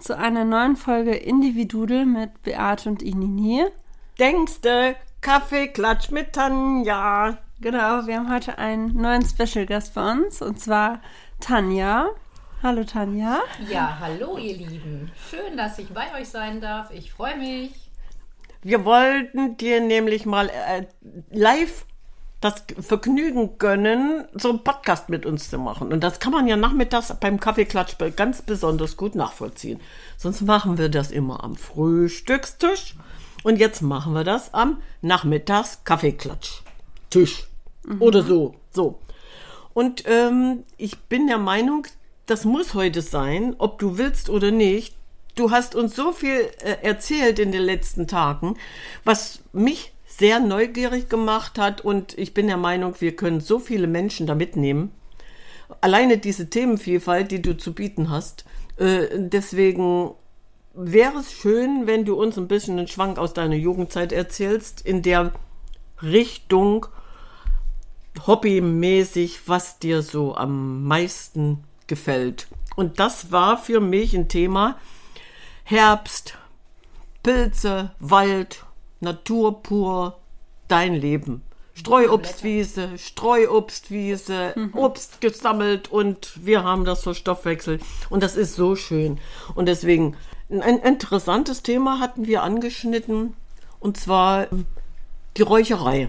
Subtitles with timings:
[0.00, 3.64] Zu einer neuen Folge Individudel mit Beate und Inini.
[4.18, 7.38] Denkste Kaffeeklatsch mit Tanja.
[7.60, 11.00] Genau, wir haben heute einen neuen Special Gast bei uns und zwar
[11.40, 12.08] Tanja.
[12.62, 13.40] Hallo Tanja.
[13.68, 15.10] Ja, hallo ihr Lieben.
[15.30, 16.90] Schön, dass ich bei euch sein darf.
[16.92, 17.72] Ich freue mich.
[18.62, 20.86] Wir wollten dir nämlich mal äh,
[21.30, 21.84] live
[22.40, 25.92] das Vergnügen gönnen, so einen Podcast mit uns zu machen.
[25.92, 29.80] Und das kann man ja nachmittags beim Kaffeeklatsch ganz besonders gut nachvollziehen.
[30.16, 32.94] Sonst machen wir das immer am Frühstückstisch.
[33.42, 36.62] Und jetzt machen wir das am Nachmittags Kaffeeklatsch.
[37.10, 37.48] Tisch.
[37.98, 38.54] Oder so.
[38.70, 38.98] So.
[39.74, 41.86] Und ähm, ich bin der Meinung,
[42.26, 44.94] das muss heute sein, ob du willst oder nicht.
[45.34, 48.56] Du hast uns so viel äh, erzählt in den letzten Tagen,
[49.04, 53.86] was mich sehr neugierig gemacht hat und ich bin der Meinung, wir können so viele
[53.86, 54.90] Menschen da mitnehmen.
[55.80, 58.44] Alleine diese Themenvielfalt, die du zu bieten hast.
[58.78, 60.12] Äh, deswegen
[60.74, 65.02] wäre es schön, wenn du uns ein bisschen einen Schwank aus deiner Jugendzeit erzählst, in
[65.02, 65.32] der
[66.02, 66.86] Richtung
[68.26, 72.48] hobbymäßig, was dir so am meisten gefällt.
[72.76, 74.78] Und das war für mich ein Thema
[75.64, 76.38] Herbst,
[77.22, 78.64] Pilze, Wald,
[79.00, 80.18] Natur pur,
[80.68, 81.42] dein Leben.
[81.74, 87.82] Streuobstwiese, Streuobstwiese, Obst gesammelt und wir haben das verstoffwechselt.
[88.10, 89.18] Und das ist so schön.
[89.54, 90.16] Und deswegen
[90.50, 93.34] ein interessantes Thema hatten wir angeschnitten
[93.78, 94.48] und zwar
[95.36, 96.08] die Räucherei.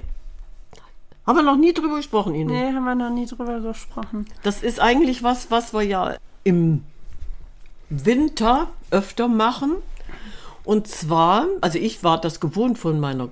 [1.28, 2.50] Haben wir noch nie drüber gesprochen, Ihnen.
[2.50, 4.26] Nee, haben wir noch nie drüber gesprochen.
[4.42, 6.84] Das ist eigentlich was, was wir ja im
[7.90, 9.74] Winter öfter machen.
[10.70, 13.30] Und zwar, also ich war das gewohnt von meiner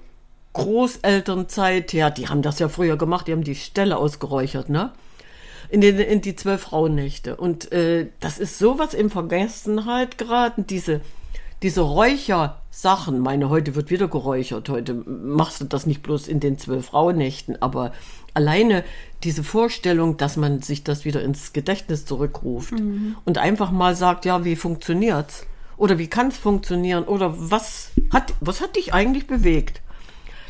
[0.54, 2.10] Großelternzeit her.
[2.10, 4.92] Die haben das ja früher gemacht, die haben die Ställe ausgeräuchert, ne?
[5.70, 7.36] In, den, in die zwölf Frauennächte.
[7.36, 11.02] Und äh, das ist sowas in Vergessenheit geraten, diese,
[11.62, 13.20] diese Räuchersachen.
[13.20, 14.68] Meine, heute wird wieder geräuchert.
[14.70, 17.92] Heute machst du das nicht bloß in den zwölf Frauennächten, aber
[18.34, 18.84] alleine
[19.24, 22.74] diese Vorstellung, dass man sich das wieder ins Gedächtnis zurückruft
[23.26, 25.46] und einfach mal sagt, ja, wie funktioniert's?
[25.78, 27.04] Oder wie kann es funktionieren?
[27.04, 29.82] Oder was hat, was hat dich eigentlich bewegt?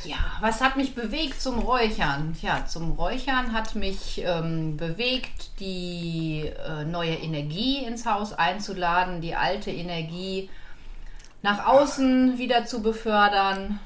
[0.03, 2.37] Ja, was hat mich bewegt zum Räuchern?
[2.41, 9.35] Ja, zum Räuchern hat mich ähm, bewegt, die äh, neue Energie ins Haus einzuladen, die
[9.35, 10.49] alte Energie
[11.41, 13.79] nach außen wieder zu befördern.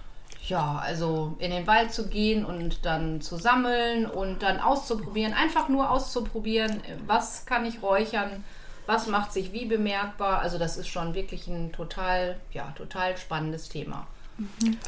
[0.47, 5.69] Ja, also in den Wald zu gehen und dann zu sammeln und dann auszuprobieren, einfach
[5.69, 8.44] nur auszuprobieren, was kann ich räuchern,
[8.88, 10.40] was macht sich wie bemerkbar.
[10.42, 14.08] Also das ist schon wirklich ein total, ja, total spannendes Thema.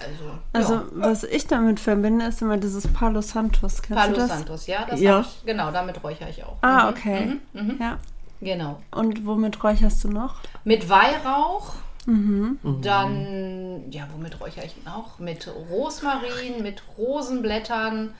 [0.02, 0.84] Also, Also, ja.
[0.96, 3.82] was ich damit verbinde, ist immer dieses Palo Santos.
[3.84, 4.30] Kennst Palo du das?
[4.30, 5.20] Santos, ja, das Ja.
[5.22, 6.58] ich, genau, damit räuchere ich auch.
[6.62, 7.26] Ah, Mhm, okay.
[7.54, 7.78] mhm, mhm.
[7.80, 8.00] Ja.
[8.42, 8.82] Genau.
[8.92, 10.38] Und womit räucherst du noch?
[10.64, 12.58] Mit Weihrauch, Mhm.
[12.82, 15.20] dann, ja, womit räuchere ich noch?
[15.20, 18.14] Mit Rosmarin, mit Rosenblättern,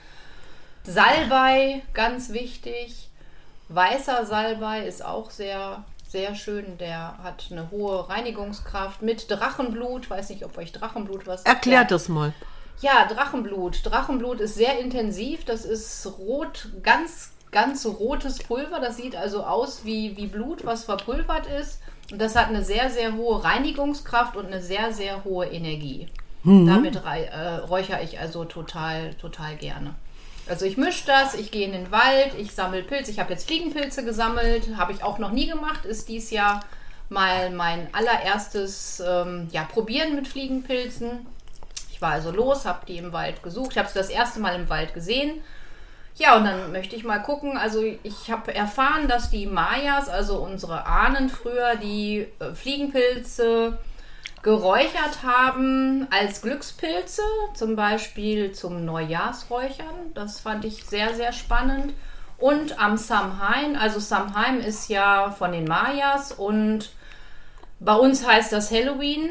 [0.84, 3.08] Salbei, ganz wichtig.
[3.68, 6.78] Weißer Salbei ist auch sehr, sehr schön.
[6.78, 9.02] Der hat eine hohe Reinigungskraft.
[9.02, 12.32] Mit Drachenblut, weiß nicht, ob euch Drachenblut was Erklär das mal.
[12.80, 13.80] Ja, Drachenblut.
[13.84, 15.44] Drachenblut ist sehr intensiv.
[15.44, 18.80] Das ist rot, ganz, ganz rotes Pulver.
[18.80, 21.80] Das sieht also aus wie, wie Blut, was verpulvert ist.
[22.12, 26.08] Und das hat eine sehr, sehr hohe Reinigungskraft und eine sehr, sehr hohe Energie.
[26.66, 29.94] Damit rei- äh, räuchere ich also total, total gerne.
[30.46, 33.10] Also ich mische das, ich gehe in den Wald, ich sammle Pilze.
[33.10, 35.84] Ich habe jetzt Fliegenpilze gesammelt, habe ich auch noch nie gemacht.
[35.86, 36.60] Ist dies Jahr
[37.08, 41.26] mal mein allererstes ähm, ja, Probieren mit Fliegenpilzen.
[41.90, 43.76] Ich war also los, habe die im Wald gesucht.
[43.76, 45.40] Habe sie das erste Mal im Wald gesehen.
[46.16, 47.56] Ja, und dann möchte ich mal gucken.
[47.56, 53.78] Also ich habe erfahren, dass die Mayas, also unsere Ahnen früher, die äh, Fliegenpilze
[54.44, 57.22] geräuchert haben als Glückspilze,
[57.54, 60.12] zum Beispiel zum Neujahrsräuchern.
[60.12, 61.94] Das fand ich sehr, sehr spannend.
[62.36, 66.90] Und am Samhain, also Samhain ist ja von den Mayas und
[67.80, 69.30] bei uns heißt das Halloween.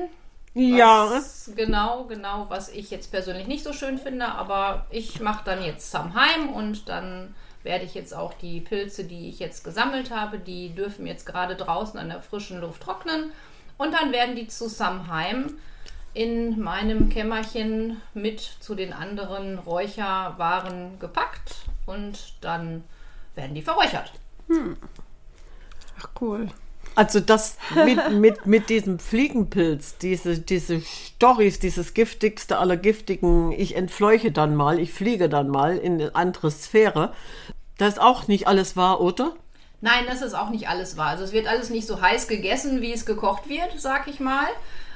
[0.56, 1.08] Ja.
[1.12, 5.64] Was, genau, genau, was ich jetzt persönlich nicht so schön finde, aber ich mache dann
[5.64, 10.40] jetzt Samhain und dann werde ich jetzt auch die Pilze, die ich jetzt gesammelt habe,
[10.40, 13.32] die dürfen jetzt gerade draußen an der frischen Luft trocknen
[13.78, 15.54] und dann werden die zu Samhain
[16.14, 22.84] in meinem Kämmerchen mit zu den anderen Räucherwaren gepackt und dann
[23.36, 24.12] werden die verräuchert.
[26.00, 26.50] Ach, cool.
[26.96, 33.76] Also das mit, mit, mit diesem Fliegenpilz, diese, diese Storys, dieses giftigste aller giftigen, ich
[33.76, 37.14] entfleuche dann mal, ich fliege dann mal in eine andere Sphäre.
[37.78, 39.34] Das ist auch nicht alles wahr, oder?
[39.84, 41.10] Nein, das ist auch nicht alles wahr.
[41.10, 44.48] Also es wird alles nicht so heiß gegessen, wie es gekocht wird, sag ich mal.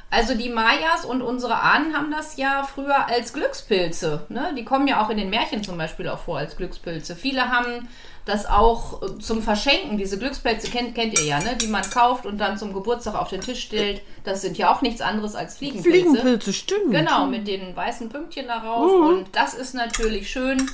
[0.10, 4.26] Also die Mayas und unsere Ahnen haben das ja früher als Glückspilze.
[4.30, 4.54] Ne?
[4.58, 7.18] Die kommen ja auch in den Märchen zum Beispiel auch vor als Glückspilze.
[7.18, 7.90] Viele haben
[8.24, 9.98] das auch äh, zum Verschenken.
[9.98, 11.58] Diese Glückspilze kennt, kennt ihr ja, ne?
[11.62, 14.02] die man kauft und dann zum Geburtstag auf den Tisch stellt.
[14.24, 15.90] Das sind ja auch nichts anderes als Fliegenpilze.
[15.90, 16.92] Fliegenpilze, stimmt.
[16.92, 18.90] Genau, mit den weißen Pünktchen darauf.
[18.90, 20.72] Und das ist natürlich schön.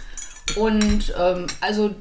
[0.56, 1.96] Und ähm, also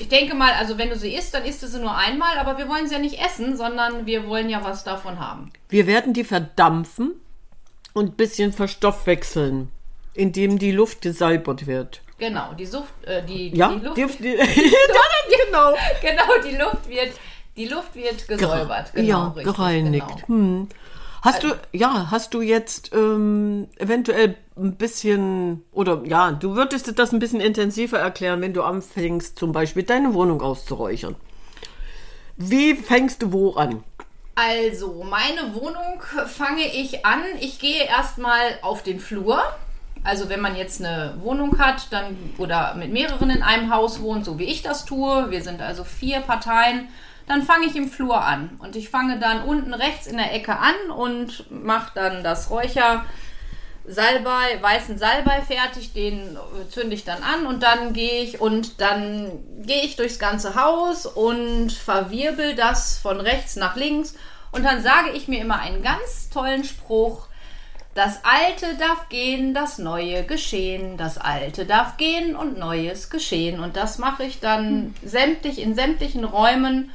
[0.00, 2.58] ich denke mal, also wenn du sie isst, dann isst du sie nur einmal, aber
[2.58, 5.52] wir wollen sie ja nicht essen, sondern wir wollen ja was davon haben.
[5.68, 7.12] Wir werden die verdampfen
[7.92, 9.70] und ein bisschen verstoffwechseln,
[10.14, 12.02] indem die Luft gesalbert wird.
[12.18, 15.74] Genau, die Suft, äh, die, Ja, die Luft, die, die, genau.
[16.00, 17.12] genau, die Luft wird,
[17.56, 20.06] die Luft wird gesäubert, genau, ja, richtig, gereinigt.
[20.26, 20.28] Genau.
[20.28, 20.68] Hm.
[21.22, 27.12] Hast du, ja, hast du jetzt ähm, eventuell ein bisschen, oder ja, du würdest das
[27.12, 31.16] ein bisschen intensiver erklären, wenn du anfängst, zum Beispiel deine Wohnung auszuräuchern.
[32.36, 33.82] Wie fängst du wo an?
[34.36, 37.24] Also, meine Wohnung fange ich an.
[37.40, 39.42] Ich gehe erstmal auf den Flur.
[40.04, 44.24] Also, wenn man jetzt eine Wohnung hat, dann oder mit mehreren in einem Haus wohnt,
[44.24, 46.86] so wie ich das tue, wir sind also vier Parteien,
[47.28, 48.58] dann fange ich im Flur an.
[48.58, 53.04] Und ich fange dann unten rechts in der Ecke an und mache dann das Räucher.
[53.90, 56.36] Salbei, weißen Salbei fertig, den
[56.68, 59.30] zünde ich dann an und dann gehe ich und dann
[59.62, 64.14] gehe ich durchs ganze Haus und verwirbel das von rechts nach links
[64.50, 67.28] und dann sage ich mir immer einen ganz tollen Spruch.
[67.94, 70.96] Das Alte darf gehen, das Neue geschehen.
[70.96, 73.58] Das Alte darf gehen und Neues geschehen.
[73.60, 76.92] Und das mache ich dann sämtlich in sämtlichen Räumen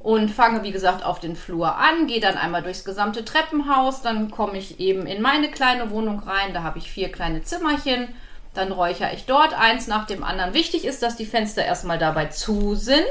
[0.00, 4.30] und fange, wie gesagt, auf den Flur an, gehe dann einmal durchs gesamte Treppenhaus, dann
[4.30, 8.08] komme ich eben in meine kleine Wohnung rein, da habe ich vier kleine Zimmerchen,
[8.54, 10.54] dann räuchere ich dort eins nach dem anderen.
[10.54, 13.04] Wichtig ist, dass die Fenster erstmal dabei zu sind,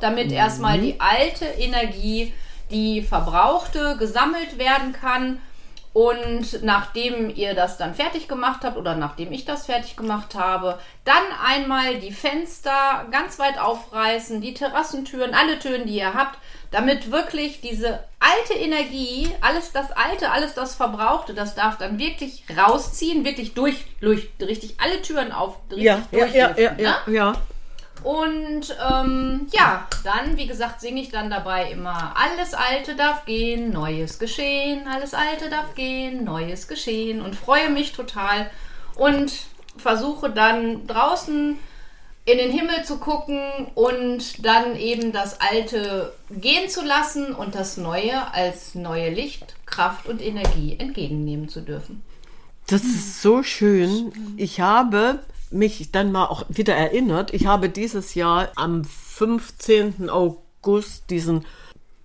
[0.00, 2.32] damit erstmal die alte Energie,
[2.70, 5.40] die verbrauchte, gesammelt werden kann.
[5.94, 10.80] Und nachdem ihr das dann fertig gemacht habt oder nachdem ich das fertig gemacht habe,
[11.04, 16.36] dann einmal die Fenster ganz weit aufreißen, die Terrassentüren, alle Türen, die ihr habt,
[16.72, 22.42] damit wirklich diese alte Energie, alles das Alte, alles das Verbrauchte, das darf dann wirklich
[22.56, 26.96] rausziehen, wirklich durch, durch richtig alle Türen auf, richtig Ja, ja, ja, ja, durchlüften, ja,
[27.06, 27.14] ne?
[27.14, 27.32] ja.
[28.02, 33.70] Und ähm, ja, dann, wie gesagt, singe ich dann dabei immer, alles Alte darf gehen,
[33.70, 38.50] Neues geschehen, alles Alte darf gehen, Neues geschehen und freue mich total
[38.96, 39.32] und
[39.78, 41.58] versuche dann draußen
[42.26, 43.40] in den Himmel zu gucken
[43.74, 50.08] und dann eben das Alte gehen zu lassen und das Neue als neue Licht, Kraft
[50.08, 52.02] und Energie entgegennehmen zu dürfen.
[52.66, 54.34] Das ist so schön.
[54.38, 55.18] Ich habe
[55.54, 57.32] mich dann mal auch wieder erinnert.
[57.32, 60.10] Ich habe dieses Jahr am 15.
[60.10, 61.44] August diesen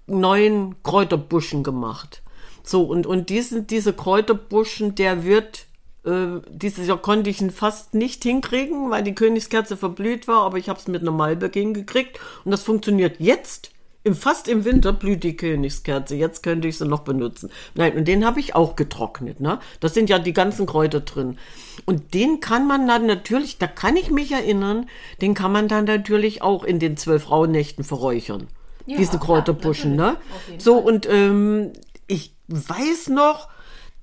[0.07, 2.21] neuen Kräuterbuschen gemacht.
[2.63, 5.65] So, und, und diesen, diese Kräuterbuschen, der wird,
[6.05, 10.57] äh, dieses Jahr konnte ich ihn fast nicht hinkriegen, weil die Königskerze verblüht war, aber
[10.57, 13.71] ich habe es mit einer Malbe hingekriegt und das funktioniert jetzt.
[14.03, 16.15] Im, fast im Winter blüht die Königskerze.
[16.15, 17.49] Jetzt könnte ich sie noch benutzen.
[17.75, 19.41] Nein, und den habe ich auch getrocknet.
[19.41, 19.59] Ne?
[19.81, 21.37] Da sind ja die ganzen Kräuter drin.
[21.85, 24.87] Und den kann man dann natürlich, da kann ich mich erinnern,
[25.21, 28.47] den kann man dann natürlich auch in den zwölf Rauhnächten verräuchern.
[28.85, 30.11] Ja, Diese ja, Kräuterbuschen, ne?
[30.33, 30.93] auf jeden So, Fall.
[30.93, 31.73] und ähm,
[32.07, 33.49] ich weiß noch,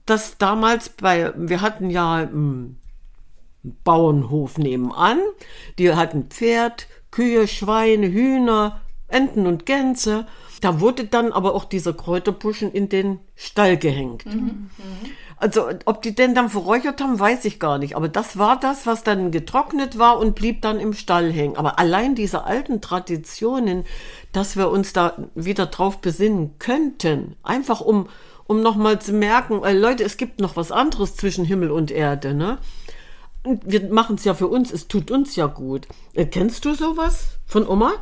[0.04, 2.78] dass damals bei, wir hatten ja einen
[3.82, 5.18] Bauernhof nebenan,
[5.78, 10.26] die hatten Pferd, Kühe, Schweine, Hühner, Enten und Gänse.
[10.60, 14.24] Da wurde dann aber auch dieser Kräuterbuschen in den Stall gehängt.
[15.38, 17.94] Also, ob die denn dann verräuchert haben, weiß ich gar nicht.
[17.94, 21.56] Aber das war das, was dann getrocknet war und blieb dann im Stall hängen.
[21.56, 23.84] Aber allein diese alten Traditionen,
[24.32, 28.08] dass wir uns da wieder drauf besinnen könnten, einfach um,
[28.46, 32.32] um nochmal zu merken, äh, Leute, es gibt noch was anderes zwischen Himmel und Erde,
[32.32, 32.58] ne?
[33.42, 35.86] Und wir machen es ja für uns, es tut uns ja gut.
[36.14, 37.92] Äh, kennst du sowas von Oma?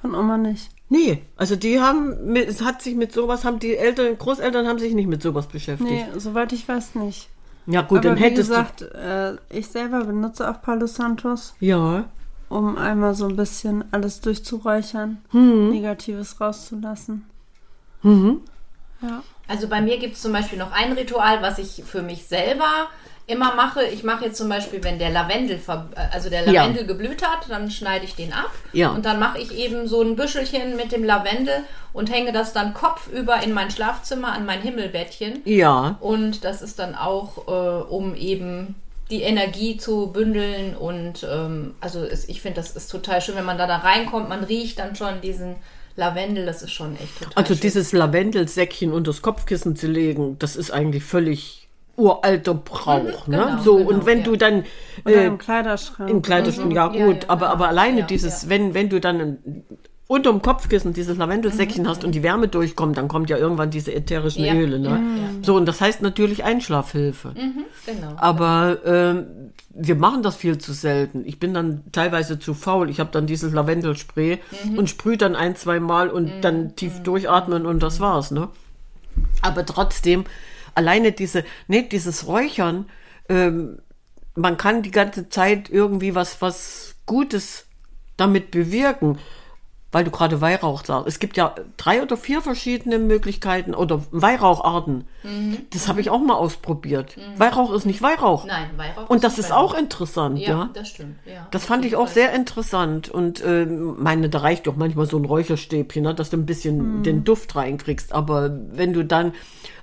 [0.00, 0.70] Von Oma nicht.
[0.88, 4.78] Nee, also die haben, mit, es hat sich mit sowas, haben die Eltern, Großeltern haben
[4.78, 5.88] sich nicht mit sowas beschäftigt.
[5.90, 7.28] Nee, soweit ich weiß nicht.
[7.66, 11.54] Ja gut, Aber dann wie hättest gesagt, äh, ich selber benutze auch Palo Santos.
[11.60, 12.06] Ja.
[12.48, 15.70] um einmal so ein bisschen alles durchzuräuchern, Hm.
[15.70, 17.24] Negatives rauszulassen.
[18.02, 19.22] Ja.
[19.46, 22.88] Also bei mir gibt es zum Beispiel noch ein Ritual, was ich für mich selber
[23.30, 23.82] immer mache.
[23.84, 25.72] Ich mache jetzt zum Beispiel, wenn der Lavendel, äh,
[26.12, 26.52] also der Ja.
[26.62, 28.50] Lavendel geblüht hat, dann schneide ich den ab.
[28.72, 28.90] Ja.
[28.90, 32.74] Und dann mache ich eben so ein Büschelchen mit dem Lavendel und hänge das dann
[32.74, 35.40] kopfüber in mein Schlafzimmer an mein Himmelbettchen.
[35.44, 35.96] Ja.
[36.00, 38.74] Und das ist dann auch, äh, um eben
[39.10, 43.44] die Energie zu bündeln und ähm, also es, ich finde, das ist total schön, wenn
[43.44, 45.56] man da, da reinkommt, man riecht dann schon diesen
[45.96, 47.60] Lavendel, das ist schon echt total Also schön.
[47.62, 51.59] dieses Lavendelsäckchen unter das Kopfkissen zu legen, das ist eigentlich völlig
[52.00, 53.26] uralter Brauch.
[53.26, 53.44] Mhm, ne?
[53.46, 54.24] genau, so, genau, und wenn ja.
[54.24, 54.64] du dann
[55.04, 56.10] Oder äh, im Kleiderschrank.
[56.10, 59.38] im Kleiderschrank, ja gut, Ja, aber, aber alleine dieses, wenn, wenn du dann
[60.06, 63.94] unter dem Kopfkissen dieses Lavendelsäckchen hast und die Wärme durchkommt, dann kommt ja irgendwann diese
[63.94, 64.60] ätherischen Mhm.
[64.60, 64.78] Öle.
[64.80, 65.00] Ne?
[65.42, 67.32] So, und das heißt natürlich Einschlafhilfe.
[67.86, 68.14] genau.
[68.16, 69.26] Aber ähm,
[69.72, 71.22] wir machen das viel zu selten.
[71.26, 72.90] Ich bin dann teilweise zu faul.
[72.90, 74.78] Ich habe dann dieses Lavendelspray Mhm.
[74.78, 78.48] und sprühe dann ein, zwei Mal und dann tief durchatmen und das war's, ne?
[79.42, 80.24] Aber trotzdem,
[80.80, 82.86] alleine diese, ne, dieses Räuchern,
[83.28, 83.78] ähm,
[84.34, 87.66] man kann die ganze Zeit irgendwie was, was Gutes
[88.16, 89.18] damit bewirken.
[89.92, 91.08] Weil du gerade Weihrauch sagst.
[91.08, 95.08] Es gibt ja drei oder vier verschiedene Möglichkeiten oder Weihraucharten.
[95.70, 97.16] Das habe ich auch mal ausprobiert.
[97.36, 98.46] Weihrauch ist nicht Weihrauch.
[98.46, 100.48] Nein, Weihrauch Und das nicht ist auch interessant, ja.
[100.48, 101.16] Ja, das stimmt.
[101.26, 102.14] Ja, Das fand ich auch Fall.
[102.14, 103.08] sehr interessant.
[103.08, 106.98] Und äh, meine, da reicht doch manchmal so ein Räucherstäbchen, ne, dass du ein bisschen
[106.98, 107.02] Mhm.
[107.02, 108.12] den Duft reinkriegst.
[108.12, 109.32] Aber wenn du dann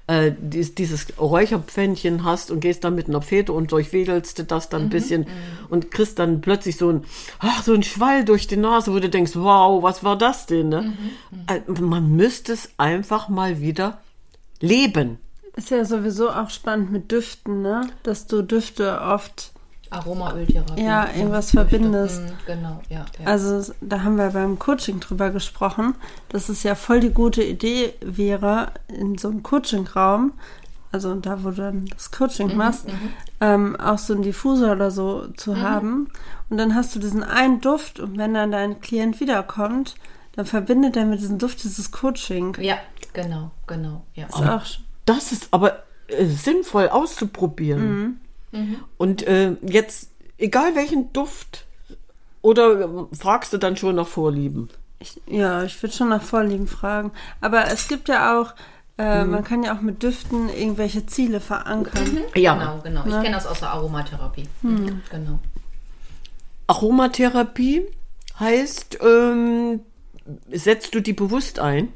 [0.08, 4.70] äh, dies, dieses Räucherpfännchen hast und gehst dann mit einer Fete und durchwedelst du das
[4.72, 5.28] Mhm, dann ein bisschen
[5.70, 7.04] und kriegst dann plötzlich so ein,
[7.40, 10.70] ach, so ein Schwall durch die Nase, wo du denkst, wow, was war das denn?
[10.70, 10.82] Ne?
[10.84, 14.02] Mhm, Äh, man müsste es einfach mal wieder
[14.62, 15.20] leben.
[15.56, 17.90] Ist ja sowieso auch spannend mit Düften, ne?
[18.04, 19.52] Dass du Düfte oft,
[19.92, 20.84] Aromaöltherapie.
[20.84, 22.22] Ja, irgendwas verbindest.
[22.22, 23.06] Mhm, Genau, ja.
[23.20, 23.26] ja.
[23.26, 25.96] also da haben wir beim Coaching drüber gesprochen,
[26.30, 30.34] dass es ja voll die gute Idee wäre, in so einem Coachingraum,
[30.92, 32.86] also da, wo du dann das Coaching machst,
[33.42, 36.10] ähm, auch so einen Diffuser oder so zu haben.
[36.50, 39.96] Und dann hast du diesen einen Duft und wenn dann dein Klient wiederkommt,
[40.36, 42.56] dann verbindet er mit diesem Duft dieses Coaching.
[42.62, 42.78] ja,
[43.14, 44.06] genau, genau.
[44.14, 44.28] Ja.
[44.28, 44.66] Ist auch
[45.06, 48.20] Das ist aber äh, sinnvoll auszuprobieren.
[48.98, 51.66] Und äh, jetzt, egal welchen Duft,
[52.42, 54.70] oder äh, fragst du dann schon nach Vorlieben?
[55.00, 57.12] Ich, ja, ich würde schon nach Vorlieben fragen.
[57.42, 58.54] Aber es gibt ja auch,
[58.98, 59.32] äh, Mhm.
[59.32, 62.22] man kann ja auch mit Düften irgendwelche Ziele verankern.
[62.36, 62.54] Ja.
[62.56, 63.06] Genau, genau.
[63.06, 64.48] Ich kenne das aus der Aromatherapie.
[64.64, 65.02] Mhm.
[65.12, 65.40] Genau.
[66.68, 67.84] Aromatherapie
[68.40, 69.82] heißt, ähm,
[70.52, 71.94] setzt du die bewusst ein?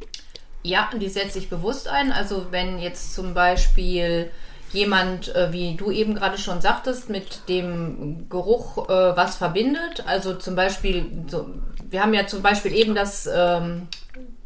[0.64, 2.12] Ja, und die setze ich bewusst ein.
[2.12, 4.30] Also wenn jetzt zum Beispiel
[4.74, 10.04] jemand, äh, wie du eben gerade schon sagtest, mit dem Geruch äh, was verbindet.
[10.08, 11.50] Also zum Beispiel, so,
[11.90, 13.88] wir haben ja zum Beispiel eben das ähm,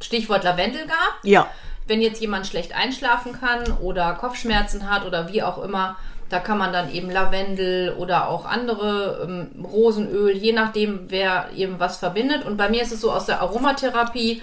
[0.02, 1.24] Stichwort Lavendel gehabt.
[1.24, 1.48] Ja.
[1.88, 5.98] wenn jetzt jemand schlecht einschlafen kann oder Kopfschmerzen hat oder wie auch immer,
[6.30, 11.80] da kann man dann eben Lavendel oder auch andere ähm, Rosenöl, je nachdem, wer eben
[11.80, 12.46] was verbindet.
[12.46, 14.42] Und bei mir ist es so aus der Aromatherapie,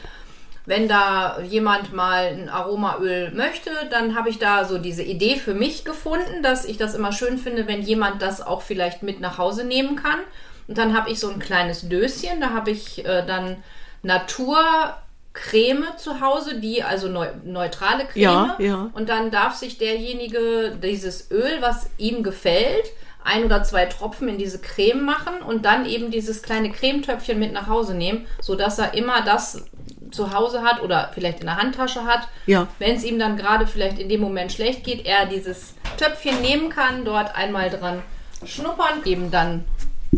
[0.65, 5.55] wenn da jemand mal ein Aromaöl möchte, dann habe ich da so diese Idee für
[5.55, 9.39] mich gefunden, dass ich das immer schön finde, wenn jemand das auch vielleicht mit nach
[9.39, 10.21] Hause nehmen kann.
[10.69, 13.57] Und dann habe ich so ein kleines Döschen, da habe ich äh, dann
[14.05, 18.23] Naturcreme zu Hause, die also neu, neutrale Creme.
[18.23, 18.91] Ja, ja.
[18.93, 22.85] Und dann darf sich derjenige dieses Öl, was ihm gefällt,
[23.25, 27.53] ein oder zwei Tropfen in diese Creme machen und dann eben dieses kleine Cremetöpfchen mit
[27.53, 29.65] nach Hause nehmen, sodass er immer das
[30.13, 32.29] zu Hause hat oder vielleicht in der Handtasche hat.
[32.47, 32.69] Ja.
[32.79, 36.69] Wenn es ihm dann gerade vielleicht in dem Moment schlecht geht, er dieses Töpfchen nehmen
[36.71, 38.03] kann, dort einmal dran
[38.45, 39.65] schnuppern, eben dann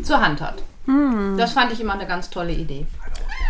[0.03, 0.63] zur Hand hat.
[1.39, 2.87] Das fand ich immer eine ganz tolle Idee.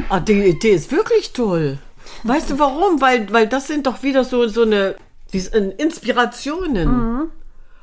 [0.09, 1.79] Ah, die Idee ist wirklich toll.
[2.23, 3.01] Weißt du warum?
[3.01, 4.95] Weil, weil das sind doch wieder so, so eine
[5.33, 7.31] Inspirationen.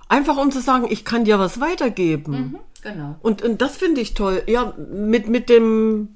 [0.08, 2.60] Einfach um zu sagen, ich kann dir was weitergeben.
[2.82, 3.15] Genau.
[3.22, 4.44] Und, und das finde ich toll.
[4.48, 6.15] Ja, mit, mit dem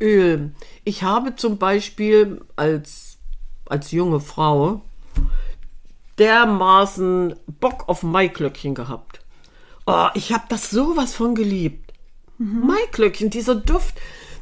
[0.00, 0.52] Duftöl.
[0.84, 3.18] Ich habe zum Beispiel als,
[3.66, 4.82] als junge Frau
[6.18, 9.20] dermaßen Bock auf Maiklöckchen gehabt.
[9.86, 11.92] Oh, ich habe das sowas von geliebt.
[12.38, 13.94] Maiklöckchen, dieser Duft,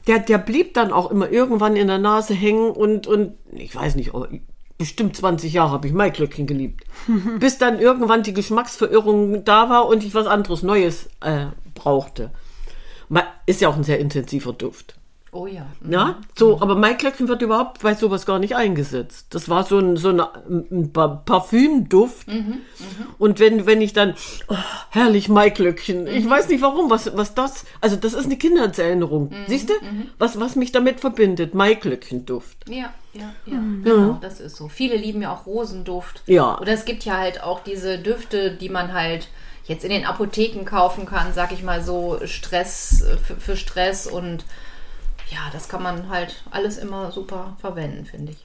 [0.07, 3.97] der, der blieb dann auch immer irgendwann in der Nase hängen und, und ich weiß
[3.97, 4.27] nicht, oh,
[4.77, 6.85] bestimmt 20 Jahre habe ich Maiklöckchen geliebt.
[7.41, 12.31] Bis dann irgendwann die Geschmacksverirrung da war und ich was anderes Neues äh, brauchte.
[13.47, 14.98] Ist ja auch ein sehr intensiver Duft.
[15.40, 15.66] Oh ja.
[15.88, 19.26] Ja, so, aber Maiklöckchen wird überhaupt bei sowas gar nicht eingesetzt.
[19.30, 22.26] Das war so ein, so ein, ein Pa- Parfümduft.
[23.18, 24.14] Und wenn, wenn ich dann,
[24.49, 24.57] oh,
[24.90, 29.30] herrlich Maiklöckchen, ich weiß nicht warum, was, was das, also das ist eine Kindheitserinnerung.
[29.47, 29.75] Siehst du,
[30.18, 31.54] was, was mich damit verbindet?
[31.54, 32.68] Maiklöckchenduft.
[32.68, 33.61] Ja, ja, ja.
[33.85, 34.66] Genau, das ist so.
[34.68, 36.23] Viele lieben ja auch Rosenduft.
[36.26, 36.59] Ja.
[36.61, 39.28] Oder es gibt ja halt auch diese Düfte, die man halt
[39.66, 44.45] jetzt in den Apotheken kaufen kann, sag ich mal so, Stress für, für Stress und
[45.30, 48.38] ja, das kann man halt alles immer super verwenden, finde ich.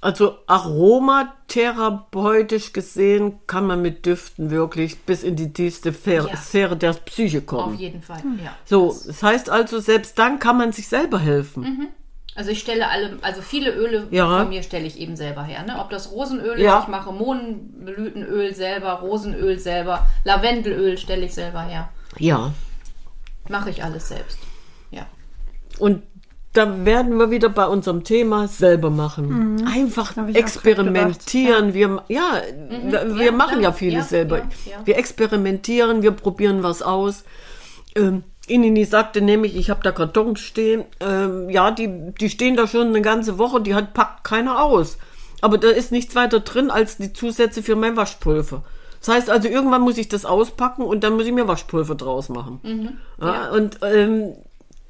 [0.00, 6.36] Also aromatherapeutisch gesehen kann man mit Düften wirklich bis in die tiefste Sphäre, Ja.
[6.36, 7.76] Sphäre der Psyche Auf kommen.
[7.78, 8.52] jeden Fall, ja.
[8.64, 11.88] So, das heißt also, selbst dann kann man sich selber helfen.
[12.34, 14.40] Also ich stelle alle, also viele Öle Ja.
[14.40, 15.62] von mir stelle ich eben selber her.
[15.62, 15.78] Ne?
[15.80, 16.76] Ob das Rosenöl Ja.
[16.78, 21.88] ist, ich mache Mohnblütenöl selber, Rosenöl selber, Lavendelöl stelle ich selber her.
[22.18, 22.52] Ja.
[23.48, 24.38] Mache ich alles selbst.
[25.78, 25.84] Ja.
[25.86, 26.02] Und
[26.52, 29.62] da werden wir wieder bei unserem Thema selber machen.
[29.66, 30.30] Einfach Mhm.
[30.30, 31.74] Auch experimentieren.
[31.74, 32.40] Wir, ja,
[32.70, 34.38] wir, wir Ja, machen ja vieles Ja, selber.
[34.38, 34.76] ja, ja.
[34.86, 37.24] Wir experimentieren, wir probieren was aus.
[37.94, 40.84] Ähm, Inini sagte nämlich, ich habe da Kartons stehen.
[41.00, 44.98] Ähm, ja, die, die stehen da schon eine ganze Woche, die hat packt keiner aus.
[45.42, 48.62] Aber da ist nichts weiter drin als die Zusätze für mein Waschpulver.
[49.00, 52.28] Das heißt also, irgendwann muss ich das auspacken und dann muss ich mir Waschpulver draus
[52.30, 52.60] machen.
[52.62, 52.88] Mhm.
[53.20, 54.32] Ja, Und ähm,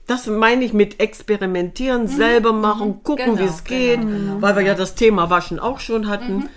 [0.06, 3.36] das meine ich mit experimentieren, selber machen, gucken, Mhm.
[3.36, 4.42] Genau, wie es geht, genau, genau.
[4.42, 6.48] weil wir ja das Thema Waschen auch schon hatten.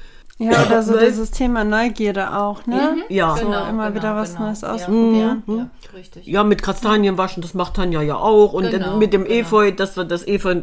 [0.41, 2.95] Ja, oder so dieses Thema Neugierde auch, ne?
[3.09, 3.35] Ja.
[3.35, 5.43] So immer wieder was Neues Ja, ausprobieren.
[5.47, 6.25] Ja, ja, richtig.
[6.27, 8.53] Ja, mit Kastanien waschen, das macht Tanja ja auch.
[8.53, 9.35] Und Genau, mit dem genau.
[9.35, 10.61] Efeu, dass man das Efeu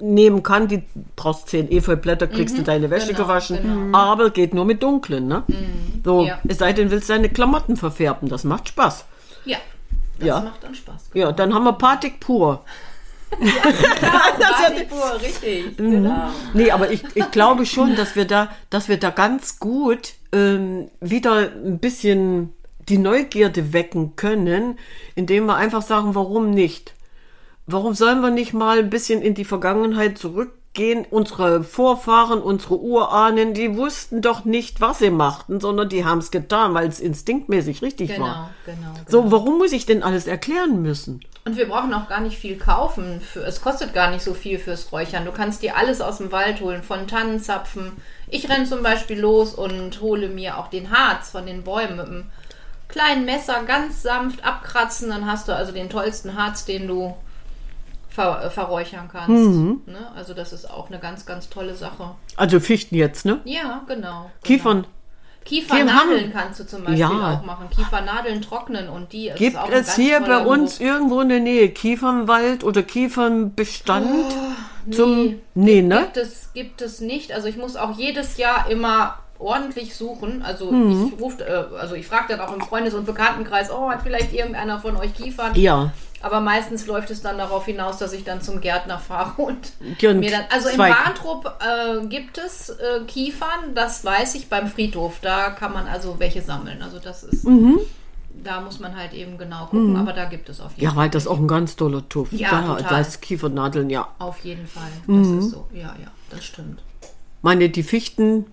[0.00, 0.84] nehmen kann, die
[1.16, 3.58] brauchst zehn Efeublätter, kriegst du deine Wäsche genau, gewaschen.
[3.60, 3.98] genau.
[3.98, 5.42] Aber geht nur mit dunklen, ne?
[6.04, 6.38] So, Ja.
[6.46, 9.06] es sei denn, willst deine Klamotten verfärben, das macht Spaß.
[9.44, 9.56] Ja,
[10.18, 10.40] das Ja.
[10.40, 11.10] macht dann Spaß.
[11.14, 12.64] Ja, dann haben wir Patik pur.
[13.30, 15.78] Party pur, richtig.
[15.78, 15.90] Mhm.
[15.90, 16.28] Genau.
[16.54, 20.88] Nee, aber ich, ich glaube schon, dass wir da, dass wir da ganz gut ähm,
[21.00, 22.52] wieder ein bisschen
[22.88, 24.78] die Neugierde wecken können,
[25.16, 26.94] indem wir einfach sagen, warum nicht?
[27.66, 30.18] Warum sollen wir nicht mal ein bisschen in die Vergangenheit
[30.76, 31.06] zurückgehen?
[31.10, 36.30] Unsere Vorfahren, unsere Urahnen, die wussten doch nicht, was sie machten, sondern die haben es
[36.30, 38.50] getan, weil es instinktmäßig richtig Genau, war.
[38.64, 39.00] genau, genau.
[39.08, 41.20] So, warum muss ich denn alles erklären müssen?
[41.44, 43.20] Und wir brauchen auch gar nicht viel kaufen.
[43.46, 45.24] Es kostet gar nicht so viel fürs Räuchern.
[45.24, 47.92] Du kannst dir alles aus dem Wald holen, von Tannenzapfen.
[48.28, 52.06] Ich renne zum Beispiel los und hole mir auch den Harz von den Bäumen mit
[52.06, 52.24] einem
[52.88, 55.08] kleinen Messer ganz sanft abkratzen.
[55.10, 57.14] Dann hast du also den tollsten Harz, den du
[58.16, 59.28] ver, äh, verräuchern kannst.
[59.28, 59.82] Mhm.
[59.86, 59.98] Ne?
[60.16, 62.10] Also das ist auch eine ganz, ganz tolle Sache.
[62.36, 63.40] Also Fichten jetzt, ne?
[63.44, 64.30] Ja, genau.
[64.42, 64.82] Kiefern.
[64.82, 64.88] Genau.
[65.44, 67.38] Kiefernadeln kannst du zum Beispiel Ja.
[67.40, 67.68] auch machen.
[67.70, 71.68] Kiefernadeln trocknen und die ist Gibt auch es hier bei uns irgendwo in der Nähe
[71.70, 74.06] Kiefernwald oder Kiefernbestand?
[74.08, 76.00] Oh, Zum nee, ne?
[76.02, 77.30] Gibt es, gibt es nicht.
[77.32, 80.42] Also ich muss auch jedes Jahr immer ordentlich suchen.
[80.42, 81.12] Also Mhm.
[81.14, 84.32] ich ruf, äh, also ich frage dann auch im Freundes- und Bekanntenkreis, oh, hat vielleicht
[84.32, 85.52] irgendeiner von euch Kiefern?
[85.54, 85.92] Ja.
[86.22, 90.10] Aber meistens läuft es dann darauf hinaus, dass ich dann zum Gärtner fahre und Ja,
[90.10, 90.44] und mir dann.
[90.50, 90.78] Also in.
[90.78, 95.18] Warntrup äh, gibt es äh, Kiefern, das weiß ich beim Friedhof.
[95.20, 96.82] Da kann man also welche sammeln.
[96.82, 97.44] Also das ist.
[97.44, 97.78] Mhm.
[98.44, 101.04] Da muss man halt eben genau gucken, aber da gibt es auf jeden Ja, Fall.
[101.04, 102.32] weil das auch ein ganz toller Duft.
[102.34, 102.82] Ja, da, total.
[102.90, 104.08] da ist Kiefernadeln, ja.
[104.18, 104.90] Auf jeden Fall.
[105.06, 105.38] Das Mhm.
[105.38, 105.66] ist so.
[105.72, 106.82] Ja, ja, das stimmt.
[107.42, 108.44] Meine, die Fichten,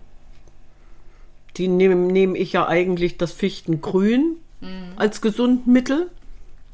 [1.57, 4.93] die nehme nehm ich ja eigentlich das Fichtengrün Mhm.
[4.95, 6.09] als Gesundmittel.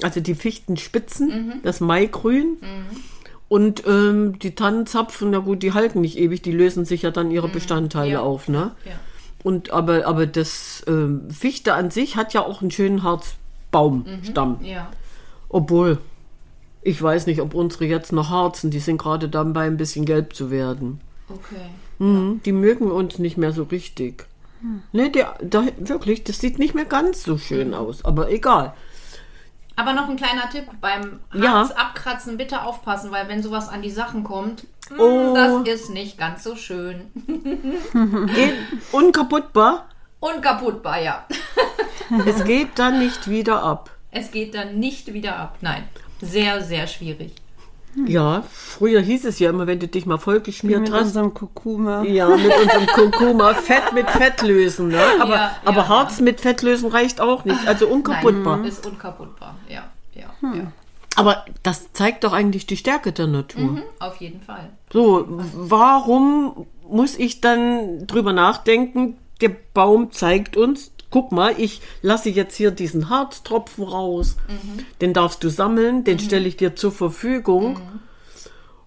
[0.02, 1.54] Also die Fichtenspitzen, Mhm.
[1.64, 2.58] das Maigrün.
[3.50, 7.32] Und ähm, die Tannenzapfen, na gut, die halten nicht ewig, die lösen sich ja dann
[7.32, 8.14] ihre Bestandteile Mhm.
[8.14, 8.22] Ja.
[8.22, 8.72] auf, ne?
[8.86, 8.92] Ja.
[9.44, 14.60] Und aber, aber das ähm, Fichte an sich hat ja auch einen schönen Harzbaumstamm.
[14.64, 14.90] Ja.
[15.50, 15.98] Obwohl,
[16.82, 20.36] ich weiß nicht, ob unsere jetzt noch harzen, die sind gerade dabei, ein bisschen gelb
[20.36, 21.00] zu werden.
[21.30, 21.70] Okay.
[22.00, 24.26] Mhm, Die mögen uns nicht mehr so richtig.
[24.92, 28.74] Ne, der, der, wirklich, das sieht nicht mehr ganz so schön aus, aber egal.
[29.80, 31.54] Aber noch ein kleiner Tipp beim Ja.
[31.54, 35.34] Harz abkratzen, bitte aufpassen, weil wenn sowas an die Sachen kommt, mm, Oh.
[35.34, 37.10] das ist nicht ganz so schön.
[38.92, 39.86] Unkaputtbar,
[40.20, 41.26] Unkaputtbar, ja.
[42.26, 43.90] es geht dann nicht wieder ab.
[44.12, 45.56] Es geht dann nicht wieder ab.
[45.62, 45.88] Nein.
[46.20, 47.36] Sehr, sehr schwierig.
[48.08, 52.04] Ja, früher hieß es ja immer, wenn du dich mal vollgeschmiert Mit hast, unserem Kurkuma.
[52.04, 53.54] Ja, mit unserem Kurkuma.
[53.56, 55.02] Fett mit Fett lösen, ne?
[55.20, 57.68] Aber, Ja, aber ja, Harz mit Fett lösen reicht auch nicht.
[57.68, 58.58] Also unkaputtbar.
[58.58, 59.56] Nein, ist unkaputtbar.
[59.68, 59.84] Ja,
[60.14, 60.60] ja, Hm.
[60.60, 60.72] ja.
[61.16, 63.62] Aber das zeigt doch eigentlich die Stärke der Natur.
[63.62, 64.70] Mhm, auf jeden Fall.
[64.94, 72.30] So, warum muss ich dann drüber nachdenken, der Baum zeigt uns, guck mal, ich lasse
[72.30, 74.38] jetzt hier diesen Harztropfen raus,
[75.02, 77.80] den darfst du sammeln, den stelle ich dir zur Verfügung.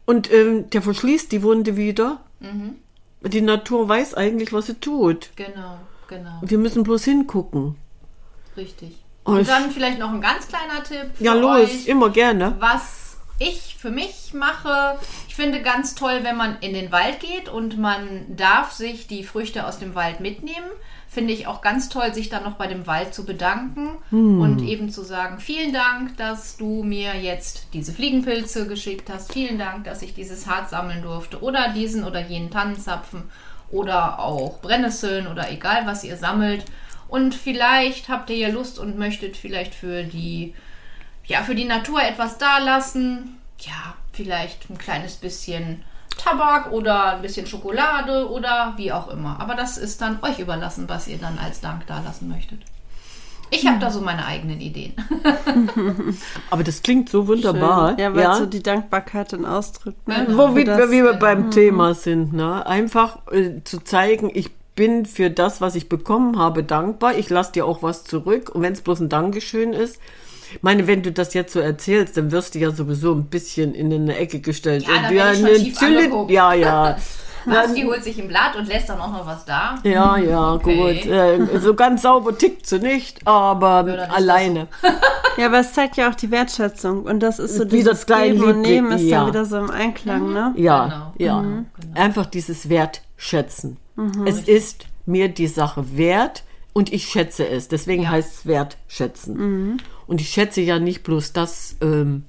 [0.05, 2.21] Und ähm, der verschließt die Wunde wieder.
[3.23, 5.31] Die Natur weiß eigentlich, was sie tut.
[5.37, 6.41] Genau, genau.
[6.43, 7.77] Wir müssen bloß hingucken.
[8.57, 8.97] Richtig.
[9.25, 11.87] Und ich- dann vielleicht noch ein ganz kleiner Tipp für Ja, los, euch.
[11.87, 12.57] immer gerne.
[12.59, 14.99] was ich für mich mache.
[15.29, 19.25] Ich finde ganz toll, wenn man in den Wald geht und man darf sich die
[19.25, 20.67] Früchte aus dem Wald mitnehmen.
[21.13, 24.89] Finde ich auch ganz toll, sich dann noch bei dem Wald zu bedanken und eben
[24.89, 29.31] zu sagen, vielen Dank, dass du mir jetzt diese Fliegenpilze geschickt hast.
[29.31, 33.25] Vielen Dank, dass ich dieses Harz sammeln durfte oder diesen oder jenen Tannenzapfen
[33.71, 36.65] oder auch Brennnesseln oder egal, was ihr sammelt.
[37.09, 40.55] Und vielleicht habt ihr ja Lust und möchtet vielleicht für die
[41.27, 43.39] ja, für die Natur etwas dalassen.
[43.59, 45.85] Ja, vielleicht ein kleines bisschen
[46.19, 49.39] Tabak oder ein bisschen Schokolade oder wie auch immer.
[49.41, 52.61] Aber das ist dann euch überlassen, was ihr dann als Dank dalassen möchtet.
[53.51, 54.95] Ich habe da so meine eigenen Ideen.
[56.51, 57.99] Aber das klingt so wunderbar.
[57.99, 60.09] Ja, weil so die Dankbarkeit dann ausdrückt.
[60.09, 60.25] Ne?
[60.27, 60.49] Genau.
[60.51, 62.65] Wo wir, das- wie wir beim Thema sind, ne?
[62.67, 67.15] Einfach äh, zu zeigen, ich bin für das, was ich bekommen habe, dankbar.
[67.19, 68.49] Ich lasse dir auch was zurück.
[68.55, 69.99] Und wenn es bloß ein Dankeschön ist,
[70.55, 73.75] ich meine, wenn du das jetzt so erzählst, dann wirst du ja sowieso ein bisschen
[73.75, 74.87] in eine Ecke gestellt.
[74.87, 76.31] Ja, Und da wir werd ich schon eine schief Zyli- angeguckt.
[76.31, 76.97] Ja, ja.
[77.45, 79.75] Maski holt sich ein Blatt und lässt dann auch noch was da.
[79.83, 80.77] Ja, ja, Okay.
[81.03, 81.11] gut.
[81.11, 84.69] Äh, so ganz sauber tickt sie nicht, aber dann das alleine.
[85.37, 87.03] Ja, aber es zeigt ja auch die Wertschätzung.
[87.03, 89.19] Und das ist so Wie das dieses kleine Geben und Nehmen ist ja.
[89.21, 90.53] dann wieder so im Einklang, ne?
[90.57, 91.13] Ja, Genau.
[91.19, 91.43] ja.
[91.43, 91.67] Mhm.
[91.95, 93.77] Einfach dieses Wertschätzen.
[94.25, 97.67] Es ist mir die Sache wert und ich schätze es.
[97.67, 99.81] Deswegen heißt es Wertschätzen.
[100.13, 102.25] Und ich schätze ja nicht bloß das, ähm,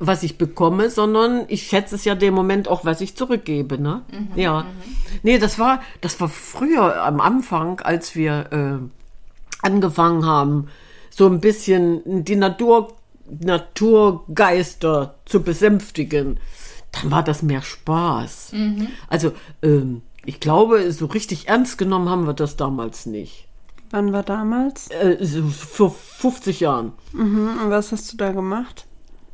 [0.00, 3.80] was ich bekomme, sondern ich schätze es ja dem Moment auch, was ich zurückgebe.
[3.80, 4.02] Ne?
[4.34, 4.66] Ja.
[5.22, 10.66] Nee, das war, das war früher am Anfang, als wir äh, angefangen haben,
[11.08, 12.94] so ein bisschen die Natur,
[13.30, 16.40] Naturgeister zu besänftigen,
[16.90, 18.54] dann war das mehr Spaß.
[19.08, 19.30] Also,
[19.62, 23.46] ähm, ich glaube, so richtig ernst genommen haben wir das damals nicht.
[23.90, 24.88] Wann war damals?
[24.90, 26.92] Äh, vor 50 Jahren.
[27.12, 27.50] Mhm.
[27.64, 28.86] Und was hast du da gemacht?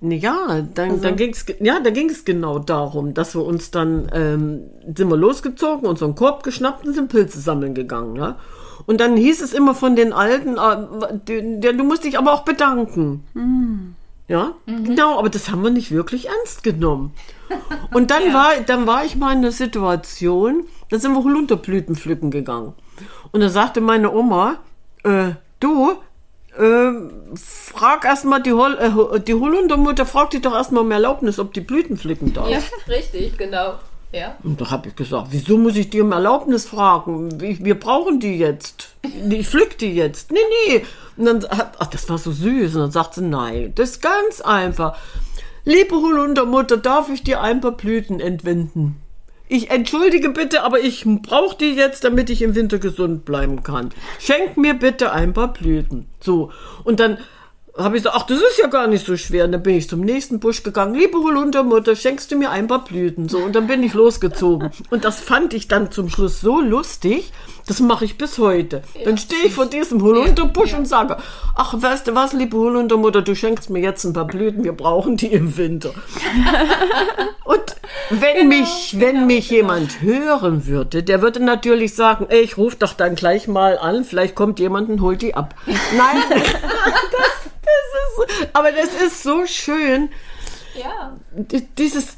[0.03, 4.11] Ja, dann, dann ging es ja, da ging es genau darum, dass wir uns dann
[4.15, 4.63] ähm,
[4.97, 8.17] sind wir losgezogen, unseren Korb geschnappt und sind Pilze sammeln gegangen.
[8.17, 8.39] Ja?
[8.87, 11.19] Und dann hieß es immer von den Alten, äh,
[11.61, 13.25] du, du musst dich aber auch bedanken.
[14.27, 17.13] Ja, genau, aber das haben wir nicht wirklich ernst genommen.
[17.93, 22.31] Und dann war, dann war ich mal in einer Situation, da sind wir Holunderblüten pflücken
[22.31, 22.75] gegangen.
[23.33, 24.59] Und da sagte meine Oma,
[25.05, 25.93] äh, du,
[26.59, 26.91] äh,
[27.37, 31.61] frag erstmal die, Hol äh, die Holundermutter, frag die doch erstmal um Erlaubnis, ob die
[31.61, 32.51] Blüten pflücken darf.
[32.51, 33.75] Ja, richtig, genau.
[34.13, 34.37] Ja.
[34.43, 37.41] Und da habe ich gesagt, wieso muss ich die um Erlaubnis fragen?
[37.41, 38.89] Wir wir brauchen die jetzt.
[39.03, 40.33] Ich pflück die jetzt.
[40.33, 40.85] Nee, nee.
[41.17, 42.75] Und dann hat, ach, das war so süß.
[42.75, 44.99] Und dann sagt sie, nein, das ist ganz einfach.
[45.65, 49.01] Liebe Holundermutter, darf ich dir ein paar Blüten entwenden?
[49.53, 53.91] Ich entschuldige bitte, aber ich brauche die jetzt, damit ich im Winter gesund bleiben kann.
[54.21, 56.07] Schenk mir bitte ein paar Blüten.
[56.21, 56.53] So.
[56.85, 57.19] Und dann
[57.77, 59.45] habe ich gesagt, ach, das ist ja gar nicht so schwer.
[59.45, 60.95] Und dann bin ich zum nächsten Busch gegangen.
[60.95, 63.29] Liebe Holundermutter, schenkst du mir ein paar Blüten?
[63.29, 64.71] So, und dann bin ich losgezogen.
[64.91, 67.33] Und das fand ich dann zum Schluss so lustig,
[67.67, 68.83] das mache ich bis heute.
[69.05, 71.19] dann stehe ich vor diesem Holunderbusch und sage,
[71.55, 75.17] ach, weißt du was, liebe Holundermutter, du schenkst mir jetzt ein paar Blüten, wir brauchen
[75.17, 75.91] die im Winter.
[77.45, 77.77] Und
[78.11, 82.93] wenn mich, wenn mich jemand hören würde, der würde natürlich sagen, ey, ich rufe doch
[82.93, 85.55] dann gleich mal an, vielleicht kommt jemand und holt die ab.
[85.67, 86.43] Nein,
[88.53, 90.09] aber das ist so schön,
[90.79, 92.17] Ja, di- dieses,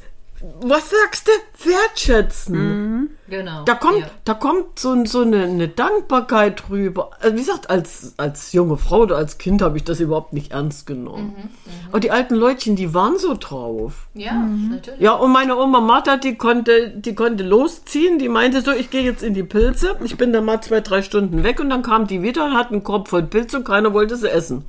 [0.61, 3.09] was sagst du, wertschätzen.
[3.29, 3.63] genau.
[3.63, 4.07] Da kommt, Ja.
[4.25, 7.11] da kommt so, so eine, eine Dankbarkeit rüber.
[7.21, 10.51] Also wie gesagt, als, als junge Frau oder als Kind habe ich das überhaupt nicht
[10.51, 11.49] ernst genommen.
[11.89, 14.07] Aber die alten Leutchen, die waren so drauf.
[14.13, 14.99] Ja, natürlich.
[14.99, 18.19] Ja, und meine Oma Martha, die konnte, die konnte losziehen.
[18.19, 19.95] Die meinte so, ich gehe jetzt in die Pilze.
[20.03, 22.71] Ich bin dann mal zwei, drei Stunden weg und dann kam die wieder und hat
[22.71, 24.65] einen Korb voll Pilze und keiner wollte sie essen.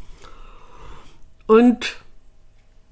[1.46, 1.96] Und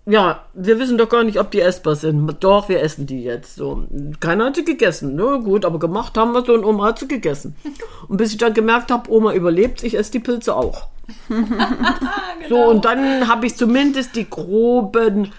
[0.05, 2.37] ja, wir wissen doch gar nicht, ob die essbar sind.
[2.41, 3.55] Doch, wir essen die jetzt.
[3.55, 3.87] So,
[4.19, 5.15] keiner hat sie gegessen.
[5.15, 7.55] Na gut, aber gemacht haben wir so und Oma hat sie gegessen.
[8.09, 10.89] Und bis ich dann gemerkt habe, Oma überlebt, ich esse die Pilze auch.
[12.49, 15.31] So, und dann habe ich zumindest die groben,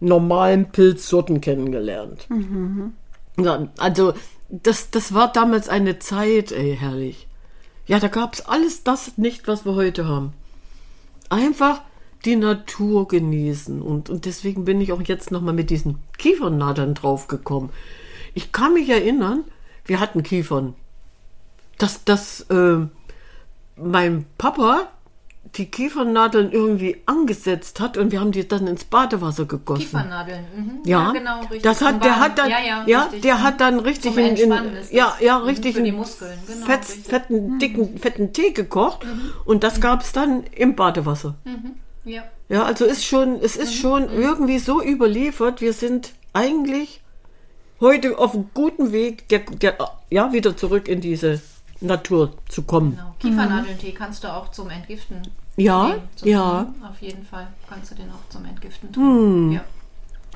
[0.00, 2.28] normalen Pilzsorten kennengelernt.
[3.38, 4.12] Ja, also,
[4.50, 7.26] das, das war damals eine Zeit, ey, herrlich.
[7.86, 10.34] Ja, da gab es alles das nicht, was wir heute haben.
[11.30, 11.80] Einfach
[12.24, 13.82] die Natur genießen.
[13.82, 17.70] Und, und deswegen bin ich auch jetzt nochmal mit diesen Kiefernadeln draufgekommen.
[18.34, 19.44] Ich kann mich erinnern,
[19.84, 20.74] wir hatten Kiefern.
[21.78, 22.78] Dass, dass äh,
[23.76, 24.88] mein Papa
[25.56, 29.82] die Kiefernadeln irgendwie angesetzt hat und wir haben die dann ins Badewasser gegossen.
[29.82, 30.44] Kiefernadeln.
[30.56, 30.70] Mhm.
[30.84, 31.62] Ja, genau, richtig.
[31.62, 33.22] Das hat, der hat dann, ja, ja, ja, richtig.
[33.22, 34.50] der hat dann richtig in, in
[34.90, 36.80] ja, ja, Mhm, richtig in Muskeln, genau, fett.
[36.80, 37.02] Mhm.
[37.02, 39.04] fetten, dicken, fetten Tee gekocht
[39.44, 41.34] und das gab es dann im Badewasser.
[42.04, 42.22] Ja.
[42.48, 45.60] Ja, also ist schon, es ist schon irgendwie so überliefert.
[45.60, 47.00] Wir sind eigentlich
[47.80, 49.76] heute auf einem guten Weg, der, der,
[50.10, 51.40] ja, wieder zurück in diese
[51.80, 52.92] Natur zu kommen.
[52.96, 53.14] Genau.
[53.18, 55.22] Kiefernadelntee kannst du auch zum Entgiften.
[55.56, 56.74] Ja, nehmen, zum- ja.
[56.88, 59.52] Auf jeden Fall kannst du den auch zum Entgiften trinken.
[59.52, 59.64] Ja,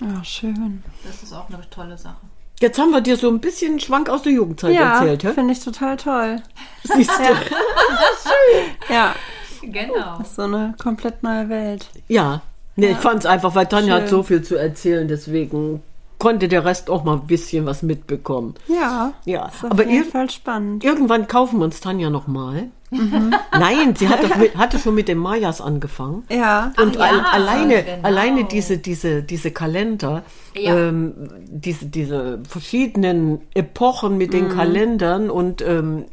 [0.00, 0.82] Ja, schön.
[1.04, 2.16] das ist auch eine tolle Sache.
[2.60, 5.32] Jetzt haben wir dir so ein bisschen einen Schwank aus der Jugendzeit Ja, erzählt, hä?
[5.34, 6.42] finde ich total toll.
[6.84, 8.92] Siehst du?
[8.92, 9.14] Ja,
[9.72, 10.18] Genau.
[10.24, 11.86] so eine komplett neue Welt.
[12.08, 12.42] Ja,
[12.76, 14.08] nee, ich fand es einfach, weil Tanja hat Schön.
[14.10, 15.82] so viel zu erzählen, deswegen
[16.18, 18.54] konnte der Rest auch mal ein bisschen was mitbekommen.
[18.68, 20.82] Ja, Ja, ist auf aber jeden ir Fall spannend.
[20.84, 22.68] irgendwann kaufen wir uns Tanja nochmal.
[22.90, 23.34] Mhm.
[23.52, 26.24] Nein, sie hat das mit, hatte schon mit den Mayas angefangen.
[26.30, 28.06] Ja, Und ja, al alleine, genau.
[28.08, 30.22] alleine diese, diese, diese Kalender,
[30.54, 30.74] Ja.
[30.88, 31.12] ähm,
[31.44, 36.06] diese, diese verschiedenen Epochen mit den Kalendern und ähm,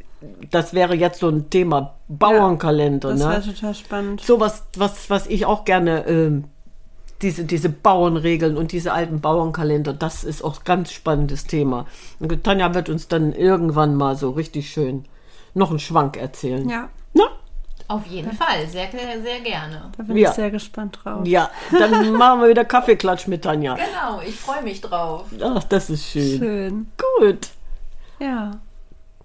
[0.50, 3.10] das wäre jetzt so ein Thema Bauernkalender.
[3.10, 3.28] das ne?
[3.30, 4.20] wäre total spannend.
[4.20, 6.44] so was, was, was ich auch gerne, ähm,
[7.22, 11.86] diese, diese Bauernregeln und diese alten Bauernkalender, das ist auch ganz spannendes Thema.
[12.18, 15.04] Und Tanja wird uns dann irgendwann mal so richtig schön
[15.54, 16.68] noch einen Schwank erzählen.
[16.68, 17.24] Ja, Na?
[17.86, 19.90] Auf jeden Fall, sehr, sehr gerne.
[19.96, 20.30] da bin Ja.
[20.30, 21.26] ich sehr gespannt drauf.
[21.26, 23.74] Ja, dann machen wir wieder Kaffeeklatsch mit Tanja.
[23.74, 25.26] Genau, ich freue mich drauf.
[25.42, 26.38] Ach, das ist schön.
[26.38, 26.86] Schön.
[27.20, 27.48] Gut.
[28.18, 28.52] Ja.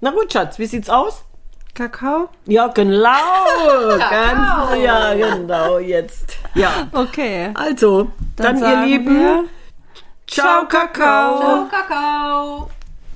[0.01, 1.25] Na gut, Schatz, wie sieht's aus?
[1.73, 2.29] Kakao?
[2.45, 3.09] Ja, genau.
[3.99, 6.37] Ganz, ja, genau, jetzt.
[6.55, 6.87] Ja.
[6.91, 7.51] Okay.
[7.53, 9.43] Also, dann, ihr sagen Lieben, wir
[10.27, 11.39] ciao, Kakao.
[11.39, 12.69] Ciao, Kakao.